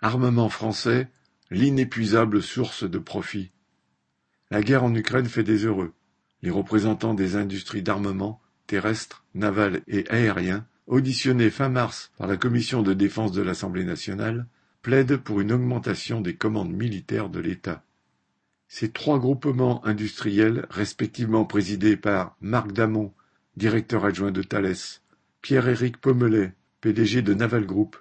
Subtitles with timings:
[0.00, 1.08] Armement français,
[1.50, 3.50] l'inépuisable source de profit.
[4.50, 5.92] La guerre en Ukraine fait des heureux.
[6.42, 12.82] Les représentants des industries d'armement, terrestres, navals et aériens, auditionnés fin mars par la commission
[12.82, 14.46] de défense de l'Assemblée nationale,
[14.82, 17.82] plaident pour une augmentation des commandes militaires de l'État.
[18.68, 23.12] Ces trois groupements industriels, respectivement présidés par Marc Damon,
[23.56, 25.00] directeur adjoint de Thales,
[25.42, 27.96] Pierre-Éric Pommelet, PDG de Naval Group,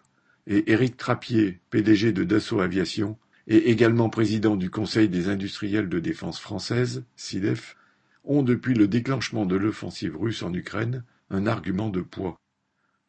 [0.47, 3.17] et Éric Trappier, PDG de Dassault Aviation,
[3.47, 7.75] et également président du Conseil des industriels de défense française, SIDEF,
[8.23, 12.37] ont depuis le déclenchement de l'offensive russe en Ukraine un argument de poids.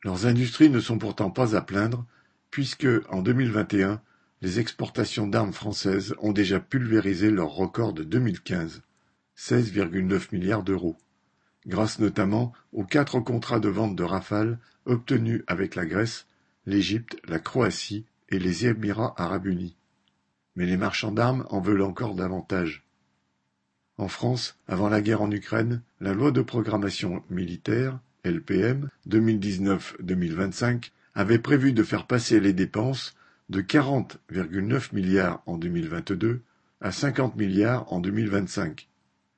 [0.04, 2.06] Leurs industries ne sont pourtant pas à plaindre,
[2.50, 4.00] puisque, en 2021,
[4.42, 8.82] les exportations d'armes françaises ont déjà pulvérisé leur record de 2015,
[9.36, 10.96] 16,9 milliards d'euros,
[11.66, 16.27] grâce notamment aux quatre contrats de vente de Rafale obtenus avec la Grèce,
[16.68, 19.74] l'Égypte, la Croatie et les Émirats arabes unis.
[20.54, 22.84] Mais les marchands d'armes en veulent encore davantage.
[23.97, 31.39] En France, avant la guerre en Ukraine, la loi de programmation militaire, LPM, 2019-2025, avait
[31.39, 33.16] prévu de faire passer les dépenses
[33.48, 36.42] de 40,9 milliards en 2022
[36.83, 38.89] à 50 milliards en 2025,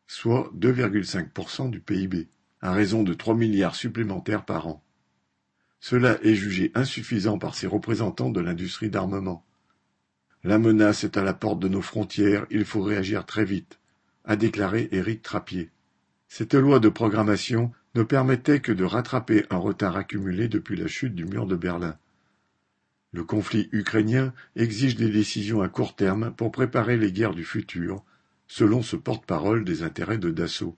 [0.08, 2.26] soit 2,5% du PIB,
[2.60, 4.82] à raison de 3 milliards supplémentaires par an.
[5.80, 9.44] Cela est jugé insuffisant par ses représentants de l'industrie d'armement.
[10.44, 13.78] La menace est à la porte de nos frontières, il faut réagir très vite,
[14.24, 15.70] a déclaré Éric Trappier.
[16.28, 21.14] Cette loi de programmation ne permettait que de rattraper un retard accumulé depuis la chute
[21.14, 21.96] du mur de Berlin.
[23.12, 28.04] Le conflit ukrainien exige des décisions à court terme pour préparer les guerres du futur,
[28.46, 30.76] selon ce porte-parole des intérêts de Dassault.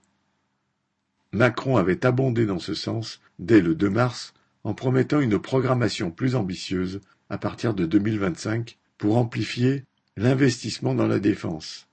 [1.31, 6.35] Macron avait abondé dans ce sens dès le 2 mars en promettant une programmation plus
[6.35, 9.83] ambitieuse à partir de 2025 pour amplifier
[10.15, 11.87] l'investissement dans la défense.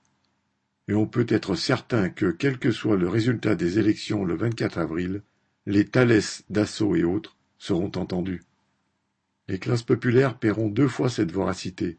[0.87, 4.77] Et on peut être certain que, quel que soit le résultat des élections le 24
[4.77, 5.21] avril,
[5.65, 8.43] les Thales, Dassault et autres seront entendus.
[9.47, 11.97] Les classes populaires paieront deux fois cette voracité.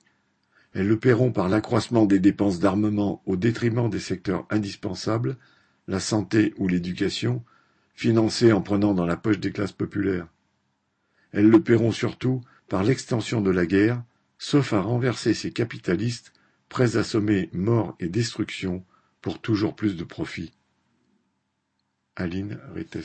[0.72, 5.36] Elles le paieront par l'accroissement des dépenses d'armement au détriment des secteurs indispensables,
[5.86, 7.44] la santé ou l'éducation,
[7.94, 10.28] financés en prenant dans la poche des classes populaires.
[11.32, 14.02] Elles le paieront surtout par l'extension de la guerre,
[14.38, 16.32] sauf à renverser ces capitalistes
[16.68, 18.84] prêts à sommer mort et destruction
[19.20, 20.52] pour toujours plus de profit.
[22.16, 23.02] Aline Rittes